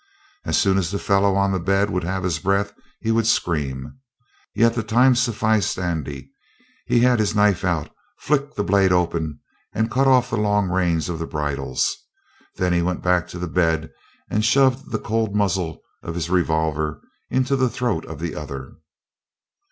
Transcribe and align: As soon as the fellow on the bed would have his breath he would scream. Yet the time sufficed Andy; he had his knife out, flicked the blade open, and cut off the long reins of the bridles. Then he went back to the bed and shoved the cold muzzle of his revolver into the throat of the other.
As 0.45 0.57
soon 0.57 0.79
as 0.79 0.89
the 0.89 0.97
fellow 0.97 1.35
on 1.35 1.51
the 1.51 1.59
bed 1.59 1.91
would 1.91 2.03
have 2.03 2.23
his 2.23 2.39
breath 2.39 2.73
he 3.01 3.11
would 3.11 3.27
scream. 3.27 3.99
Yet 4.55 4.73
the 4.73 4.81
time 4.81 5.13
sufficed 5.13 5.77
Andy; 5.77 6.31
he 6.87 7.01
had 7.01 7.19
his 7.19 7.35
knife 7.35 7.63
out, 7.63 7.91
flicked 8.17 8.55
the 8.55 8.63
blade 8.63 8.91
open, 8.91 9.39
and 9.73 9.91
cut 9.91 10.07
off 10.07 10.31
the 10.31 10.37
long 10.37 10.69
reins 10.69 11.07
of 11.07 11.19
the 11.19 11.27
bridles. 11.27 11.95
Then 12.55 12.73
he 12.73 12.81
went 12.81 13.03
back 13.03 13.27
to 13.27 13.37
the 13.37 13.47
bed 13.47 13.91
and 14.27 14.43
shoved 14.43 14.89
the 14.89 14.97
cold 14.97 15.35
muzzle 15.35 15.83
of 16.01 16.15
his 16.15 16.31
revolver 16.31 16.99
into 17.29 17.55
the 17.55 17.69
throat 17.69 18.03
of 18.07 18.17
the 18.19 18.33
other. 18.33 18.77